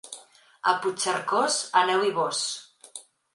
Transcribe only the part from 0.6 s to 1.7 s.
A Puigcercós,